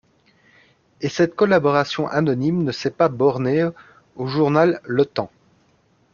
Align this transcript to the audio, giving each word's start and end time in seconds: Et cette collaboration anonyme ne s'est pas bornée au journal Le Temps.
Et 1.01 1.09
cette 1.09 1.35
collaboration 1.35 2.07
anonyme 2.07 2.63
ne 2.63 2.71
s'est 2.71 2.89
pas 2.89 3.07
bornée 3.07 3.69
au 4.15 4.25
journal 4.25 4.81
Le 4.83 5.05
Temps. 5.05 5.29